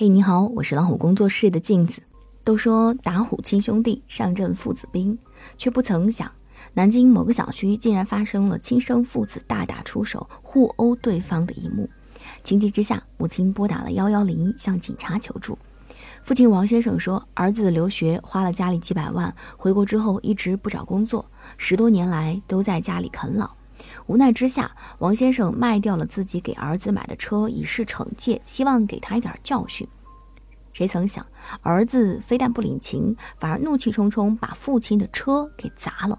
[0.00, 2.00] 嘿，你好，我是老虎工作室的镜子。
[2.44, 5.18] 都说打虎亲兄弟，上阵父子兵，
[5.56, 6.30] 却不曾想，
[6.74, 11.90] 南京某个小区竟然发生了亲生父子大打出手、互殴对方的一幕。
[12.44, 15.58] 情急之下，母亲拨打了幺幺零，向警察求助。
[16.22, 23.50] 父亲王先生说，儿子留学花了家里几百万，回国之后一直不找工作，十多年来都在家里啃老。
[24.08, 29.86] 无奈之下，王先生卖掉了自己给儿子买的车，以示惩戒，希望给他一点教训。
[30.72, 31.24] 谁曾想，
[31.60, 36.18] 儿子非但不领情，反而怒气冲冲把父亲的车给砸了。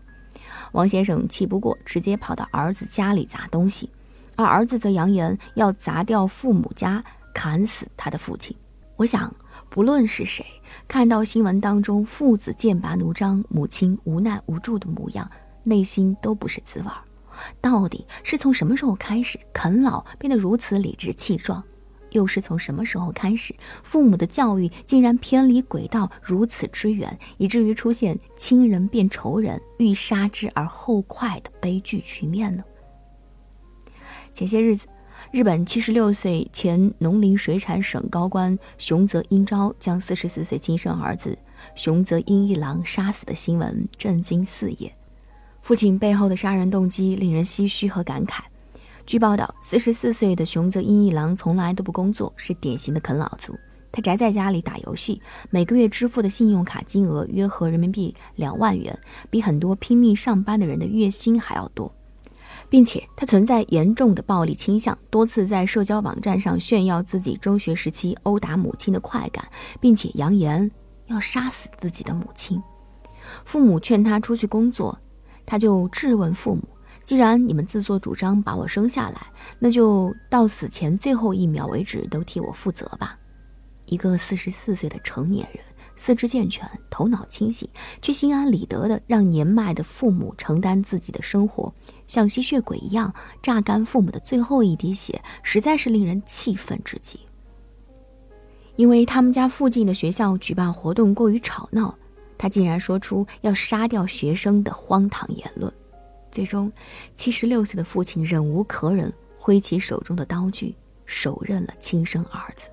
[0.74, 3.90] 王先生气不过，直接跑到儿子家里砸东西，
[4.36, 8.56] 而儿子则扬言要砸掉父母家，砍死他的父亲。
[8.98, 9.34] 我想，
[9.68, 10.46] 不论是谁，
[10.88, 15.28] 看到新闻当中父子剑拔弩张、母亲无奈无助的模样，
[15.64, 17.02] 内心都不是滋味儿。
[17.62, 21.64] 到底是从什么时候开始，啃老变得如此理直气壮？
[22.12, 23.54] 又是从什么时候开始，
[23.84, 32.64] 父母的教育竟然偏离轨道如此之远，以至于出现亲人变仇人、欲杀之而后快的悲剧局面呢？
[34.34, 34.88] 前些日子，
[35.32, 41.38] 日本七十六岁前农林水产省高官熊泽英昭将四十四岁亲生儿子
[41.76, 44.92] 熊泽英一郎杀死的新闻震惊四野。
[45.70, 48.40] 父亲背后的杀人动机令人唏嘘和感慨。
[49.06, 53.56] 据报道，四十四岁的熊泽英一郎从来都不工作，是典型的啃老族。
[53.92, 61.94] 他宅在家里打游戏，每个月支付的信用卡金额约合人民币两万元，比很多拼命上班的人的月薪还要多。
[62.68, 69.48] 并且他存在严重的暴力倾向，多次在社交网站上炫耀自己中学时期殴打母亲的快感，
[69.80, 70.72] 并且扬言
[71.06, 72.60] 要杀死自己的母亲。
[73.46, 74.98] 父母劝他出去工作。
[75.50, 76.62] 他就质问父母
[77.04, 79.26] ：“既然你们自作主张把我生下来，
[79.58, 83.18] 那就到死前最后一秒为止都替我负责吧。”
[83.88, 85.64] 一个四十四岁的成年人，
[85.96, 87.68] 四肢健全，头脑清醒，
[88.00, 91.74] 却心安理得的让年迈的父母承担自己的生活，
[92.08, 97.20] 像吸血鬼一样榨干父母的最后一滴血，实在是令人气愤至极。
[98.76, 101.98] 因为他们家附近的学校举办活动过于吵闹。
[102.40, 105.72] 他竟然说出要杀掉学生的荒唐言论，
[106.32, 106.72] 最终，
[107.14, 110.74] 七十六岁的父亲忍无可忍，挥起手中的刀具，
[111.06, 112.70] 手刃了亲生儿子。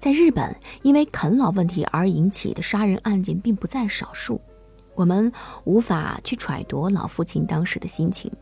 [0.00, 4.40] 在日本，因为啃老问题而引起的杀人案件并不在少数，
[4.94, 5.30] 我们
[5.64, 8.32] 无法去揣度老父亲当时的心情，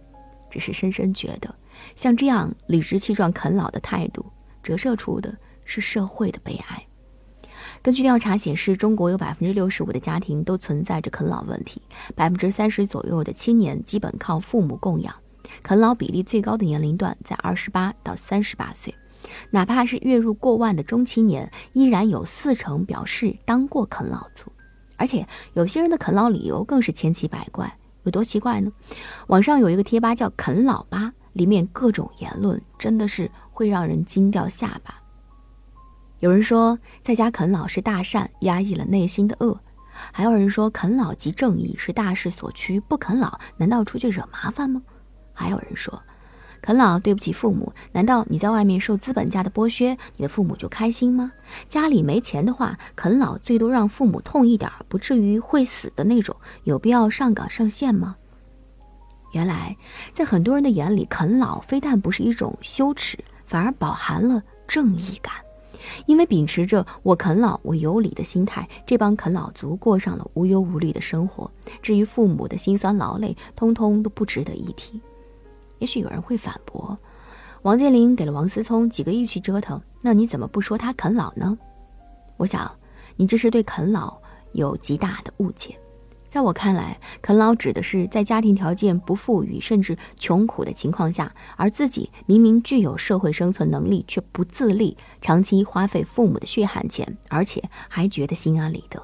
[0.49, 1.53] 只是深深觉得，
[1.97, 4.25] 像这样理直气壮啃老的态度，
[4.63, 6.87] 折射出的是社会的悲哀。
[7.85, 11.83] 根据调查显示，中国有百分之六十五的家庭都存在着啃老问题，
[12.15, 15.15] 百分之三十左右的青年基本靠父母供养，
[15.63, 18.95] 啃老比例最高的年龄段在二十八到三十八岁，
[19.51, 24.51] 哪怕是月入过万的中青年，依然有四成表示当过啃老族，
[24.97, 27.71] 而且有些人的啃老理由更是千奇百怪，
[28.05, 28.73] 有多奇怪呢？
[29.27, 35.03] 网上有一个贴吧叫“啃老吧”，里面各种言论真的是会让人惊掉下巴。
[36.25, 39.59] 有人说，在家啃老是大善，压抑了内心的恶；
[40.11, 42.81] 还有人说，啃老即正义，是大势所趋。
[42.81, 44.81] 不啃老，难道出去惹麻烦吗？
[45.35, 46.03] 还有人说，
[46.63, 51.31] 啃老对不起父母，难道你在外面受资本家的剥削，你的父母就开心吗？
[51.69, 58.17] 家里没钱的话，啃老最多让父母痛一点，不至于会死的那种，有必要上岗上线吗？
[59.33, 59.77] 原来，
[60.15, 65.35] 在很多人的眼里，啃老非但不是一种羞耻，反而饱含了正义感。
[66.07, 71.51] 因为秉持着“我啃老，我有理”的心态，这帮啃老族过上了无忧无虑的生活。
[71.83, 75.01] 至于父母的辛酸劳累，通通都不值得一提。
[75.79, 76.97] 也许有人会反驳：
[77.63, 81.57] 王健林给了王思聪几个亿去折腾，那你怎么不说他啃老呢？
[82.37, 82.71] 我想，
[83.17, 84.17] 你这是对啃老
[84.53, 85.79] 有极大的误解。
[86.35, 99.01] 在我看来，啃老指的是在家庭条件不富裕甚至穷苦的情况下，而自己明明具有社会生存能力却不自立，长期花费父母的血汗钱，而且还觉得心安理得。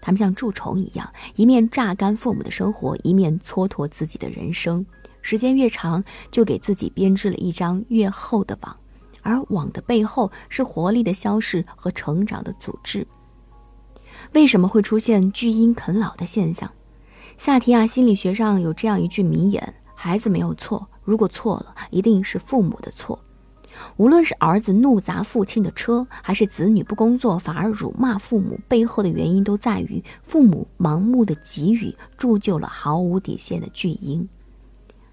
[0.00, 4.86] 他们像蛀虫一样，一面榨干父母的生活，一面蹉跎自己的人生。
[5.20, 8.74] 时间越长，就给自己编织了一张越厚的网，
[9.20, 13.06] 而网的背后是活力的消逝和成长的阻滞。
[14.32, 16.70] 为什么会出现巨婴啃老的现象？
[17.36, 23.18] 萨提亚心理学上有这样一句名言：“孩子没有错，如果错了，一定是父母的错。
[23.96, 34.28] 无论是儿子怒砸父亲的车，还是子女不工作反而辱骂父母，背后的原因都在于父母盲目的给予，铸就了毫无底线的巨婴。”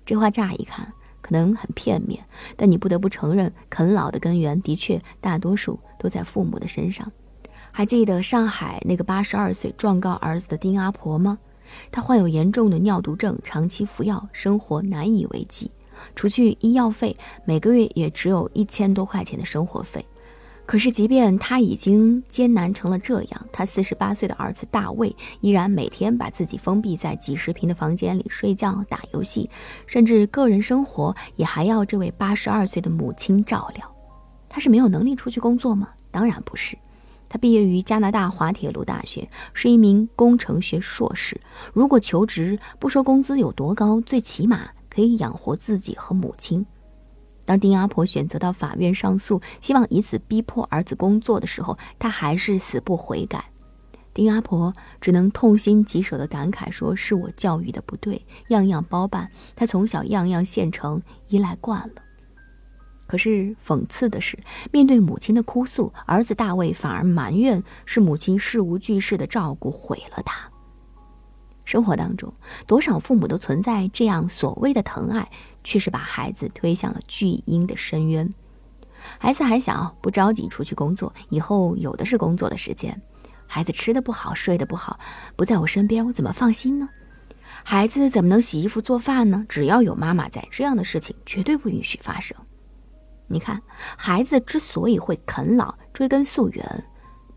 [0.06, 2.24] 这话乍一看可能很片面，
[2.56, 7.12] 但你不得不承认，啃老的根源的确大多数都在父母的身上。
[7.78, 11.38] 还记得上海那个八十二岁状告儿子的丁阿婆吗？
[11.92, 15.70] 她患有严重的尿毒症，长期服药，生活难以为继。
[16.16, 17.16] 除去医药费，
[17.46, 20.04] 每个月也只有一千多块钱的生活费。
[20.66, 29.48] 可是，即便她已经艰难成了这样，她四十八岁的儿子大卫依然每天把自己封闭在几十平的房间里睡觉、打游戏，
[29.86, 33.96] 甚至个人生活也还要这位八十二岁的母亲照料。
[34.50, 35.90] 他是没有能力出去工作吗？
[36.10, 36.76] 当然不是。
[37.38, 41.40] 毕业于加拿大滑铁卢大学，是一名工程学硕士。
[41.74, 46.66] 如果求职，不说工资有多高，最起码可以养活自己和母亲。
[47.46, 53.46] 当丁阿婆选择到法院上诉，希望以此逼迫儿子工作的时候，他还是死不悔改。
[54.14, 62.02] 丁阿婆只能痛心疾首地感慨说：“是我教育的不对，样样包办，他从小样样现成，依赖惯了。”
[63.08, 64.38] 可是讽刺的是，
[64.72, 70.38] 面对母亲的哭诉，儿子大卫反而埋怨是母亲事无巨细的照顾毁了他。
[71.66, 72.34] 生活当中，
[72.66, 75.28] 多少父母都存在这样所谓的疼爱。
[75.68, 78.34] 却是把孩子推向了巨婴的深渊。
[79.20, 83.02] 孩子还小，不着急出去工作，以后有的是工作的时间。
[83.46, 84.98] 孩子吃的不好，睡得不好，
[85.36, 86.88] 不在我身边，我怎么放心呢？
[87.66, 89.46] 孩子怎么能洗衣服做饭呢？
[89.50, 92.38] 只要有妈妈在，这样的事情绝对不允许发生。
[93.28, 93.62] 你看，
[93.98, 96.84] 孩子之所以会啃老，追根溯源，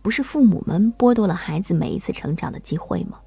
[0.02, 3.18] 不是父母们剥夺了孩子每一次成长的机会吗？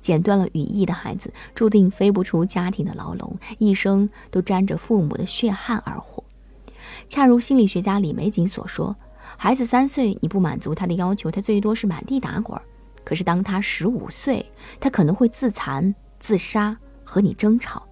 [0.00, 6.22] 剪断了羽翼的孩子，注定飞不出家庭的牢笼，一生都沾着父母的血汗而活。
[7.08, 8.96] 恰如心理学家李玫瑾所说
[9.36, 12.56] ：“孩子三岁，你不满足他的要求，他最多是满地打滚；
[13.04, 16.74] 可是当他十五岁，他可能会自残、自杀，
[17.04, 17.82] 和你争吵；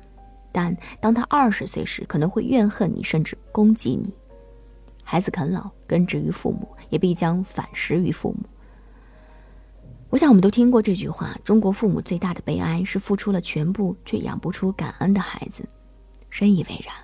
[0.57, 4.11] 但当他二十岁时，可能会怨恨你，甚至攻击你。
[5.05, 8.49] 孩子啃老，根植于父母，也必将反噬于父母。”
[10.09, 15.63] 我想，我们都听过这句话：中国父母最大的悲哀是付出了全部却养不出感恩的孩子。
[16.31, 16.95] 深以为然。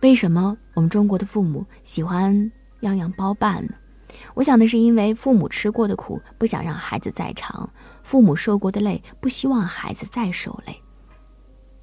[0.00, 3.72] 为什么我们中国的父母喜欢样样包办呢？
[4.34, 7.68] 我想的是，因为父母吃过的苦不想让孩子再尝，
[8.04, 10.80] 父母受过的累不希望孩子再受累。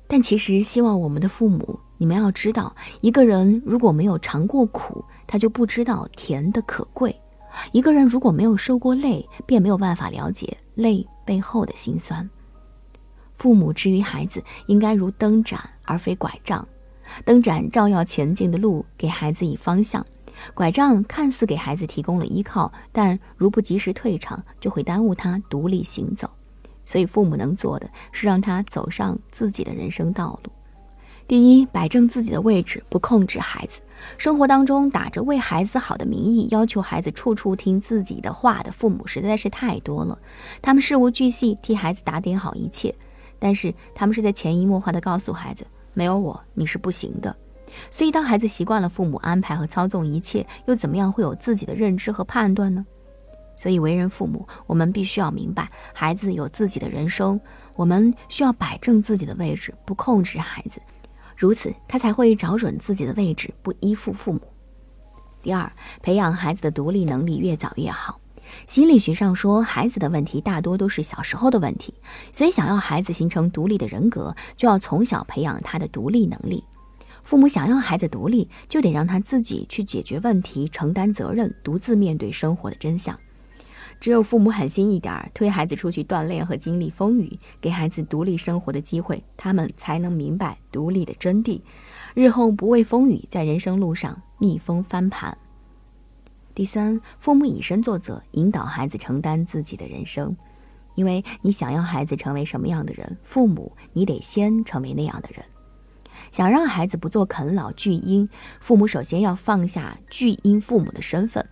[0.08, 7.16] 但其实，希望我们的父母，你们要知道，一个人如果没有尝过苦，他就不知道甜的可贵。
[7.72, 12.30] 一个人如果没有受过累，便没有办法了解累背后的辛酸。
[13.38, 16.68] 父母之于孩子，应该如灯盏而非拐杖。
[17.26, 20.02] 灯盏照耀前进的路，给孩子以方向；
[20.54, 26.30] 拐杖看似给孩子提供了依靠，但如不及时退场，就会耽误他独立行走。
[26.86, 30.52] 所以，父母能做的是让他走上自己的人生道路。
[31.26, 33.80] 第一，摆正自己的位置，不控制孩子。
[34.18, 40.20] 生活当中打着为孩子好的名义，要求孩子处处听自己的话的父母实在是太多了。
[40.62, 42.94] 他们事无巨细替孩子打点好一切，
[43.40, 47.34] 但是他们是在潜移默化的告诉孩子，没有我你是不行的。
[47.90, 52.86] 所以当孩子习惯了父母安排和操纵一切，又怎么样会有自己的认知和判断呢？
[53.56, 57.40] 所以为人父母，我们必须要明白，孩子有自己的人生，
[57.76, 60.82] 我们需要摆正自己的位置，不控制孩子。
[61.36, 64.42] 如此，他才会找准自己的位置，不依附父母。
[65.42, 65.72] 第二，
[66.02, 68.20] 培养孩子的独立能力越早越好。
[68.68, 71.94] 心理学上说，孩子的问题大多都是小时候的问题，
[72.32, 76.63] 所以想要孩子形成独立的人格，就要从小培养他的独立能力。
[77.24, 83.18] 父母想要孩子独立，就得让他自己去解决问题、承担责任，独自面对生活的真相。
[84.03, 91.62] 只有父母狠心一点，推孩子出去锻炼和经历风雨，给孩子独立生活的机会，他们才能明白独立的真谛，
[92.13, 95.38] 日后不畏风雨，在人生路上逆风翻盘。
[96.53, 100.36] 第三，父母以身作则，引导孩子承担自己的人生，
[100.95, 105.45] 因为你想要孩子成为什么样的人，父母你得先成为那样的人。
[106.29, 108.27] 想让孩子不做啃老巨婴，
[108.60, 111.48] 父母首先要放下巨婴父母的身份。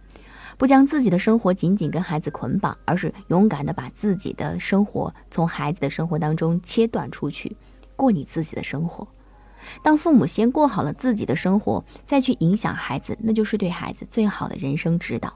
[0.62, 7.58] 不将自己的生活紧紧跟孩子捆绑，而是勇敢地把自己的生活从孩子的生活当中切断出去，
[7.96, 9.08] 过你自己的生活。
[9.82, 15.34] 当父母先过好了自己的生活，再去影响孩子，那就是对孩子最好的人生指导。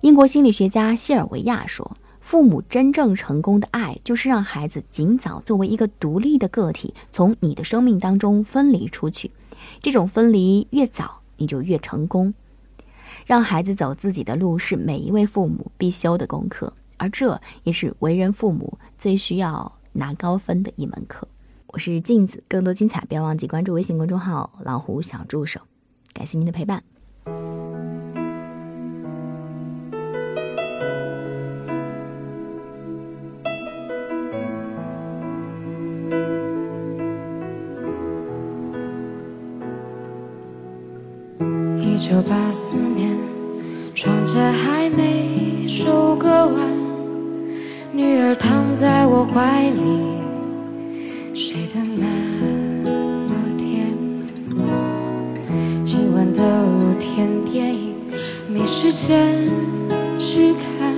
[0.00, 9.30] 英国心理学家希尔维亚说：“父母真正成功的爱，就是让孩子尽早作为一个独立的个体，从你的生命当中分离出去。
[9.82, 12.32] 这种分离越早，你就越成功。”
[13.24, 21.26] 让孩子走自己的路是每一位父母必修的功课，而这也是为人父母最需要拿高分的一门课。
[21.68, 25.60] 我是镜子，更多精彩不要忘记关注微信公众号“老虎小助手”。
[26.12, 26.82] 感谢您的陪伴。
[47.96, 49.80] 女儿躺在我怀里，
[51.34, 52.04] 睡得那
[53.26, 53.96] 么甜。
[55.86, 57.94] 今晚的露天电影
[58.52, 59.32] 没时间
[60.18, 60.94] 去看，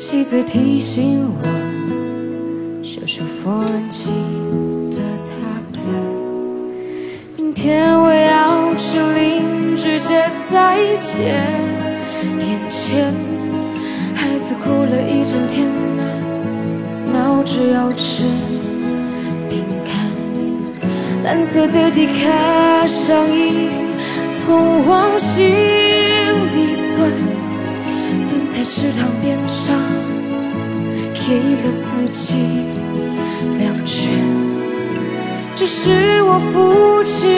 [0.00, 1.44] 妻子提醒我
[2.82, 4.10] 修修缝纫机
[4.90, 5.30] 的踏
[5.72, 5.78] 板。
[7.36, 11.46] 明天我要去邻居家再见，
[12.40, 13.43] 天前，孩
[14.62, 16.02] 哭了一整天呐，
[17.12, 18.24] 闹着要吃
[19.48, 19.94] 饼干。
[21.24, 23.70] 蓝色的迪卡上衣，
[24.38, 27.10] 从往心里钻，
[28.28, 29.74] 蹲在食堂边上，
[31.14, 32.64] 给了自己
[33.58, 34.12] 两拳。
[35.56, 37.30] 这是我父亲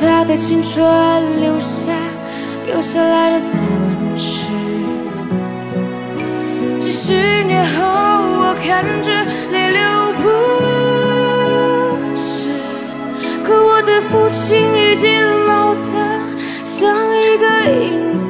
[0.00, 1.92] 他的青春留下
[2.66, 3.50] 留下来的散
[3.80, 4.50] 文诗。
[6.80, 7.12] 几十
[7.44, 9.10] 年后，我看着
[9.50, 9.80] 泪流
[10.22, 10.24] 不
[12.14, 12.52] 止，
[13.44, 15.06] 可我的父亲已经
[15.46, 15.80] 老得
[16.64, 16.74] 像
[17.16, 18.24] 一个影子。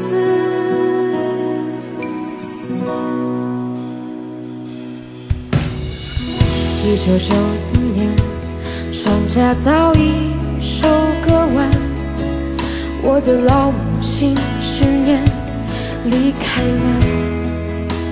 [6.85, 8.15] 一九九四年。
[9.07, 10.26] 庄稼早已
[10.67, 10.89] 收
[11.25, 11.71] 割完，
[13.01, 15.23] 我的老母亲去年
[16.05, 16.87] 离开了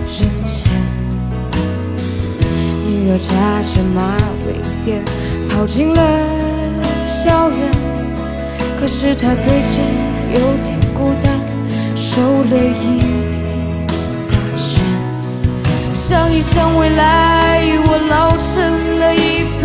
[0.06, 0.70] 人间。
[2.86, 4.54] 女儿扎着马尾
[4.86, 5.02] 辫
[5.50, 6.00] 跑进了
[7.08, 7.58] 校园，
[8.78, 9.82] 可是她最近
[10.32, 11.26] 有点孤单，
[11.96, 13.02] 瘦了一
[14.30, 14.64] 大圈。
[15.92, 18.54] 想一想未来，我老成
[19.00, 19.64] 了一堆。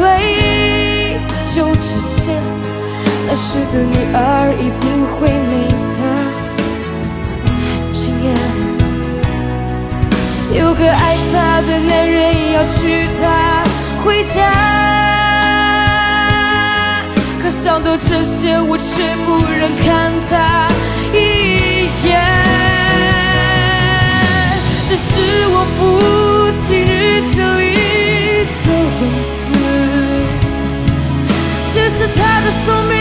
[1.52, 2.38] 就之前，
[3.32, 4.18] 那时的女儿
[4.58, 4.84] 一定
[5.14, 5.96] 会美得
[7.46, 7.46] 很
[7.94, 8.28] 惊艳。
[10.60, 12.18] 有个爱她的男人
[12.54, 13.22] 要娶她
[14.04, 14.36] 回家，
[17.40, 20.68] 可想到这些，我却不忍看她
[21.14, 21.18] 一
[22.08, 22.10] 眼。
[24.90, 25.08] 这是
[25.54, 25.80] 我父
[26.66, 26.90] 亲日
[27.30, 27.78] 记里
[28.66, 29.30] 的文字。
[31.92, 32.94] 是他的生命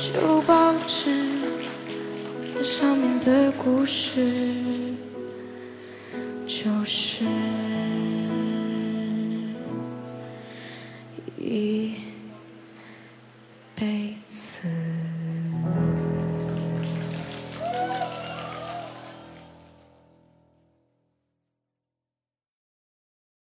[0.00, 1.10] 旧报纸，
[2.54, 4.26] 那上面的故事，
[6.46, 7.24] 就是。